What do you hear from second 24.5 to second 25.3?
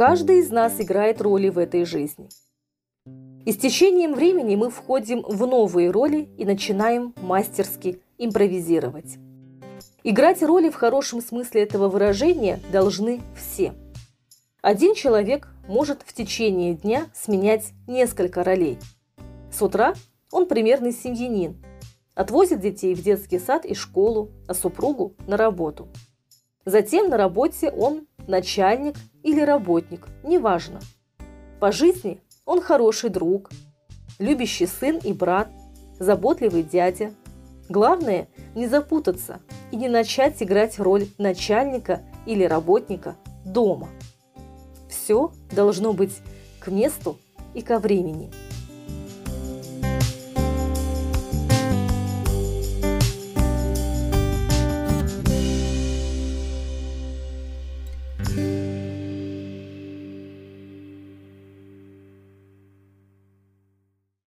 супругу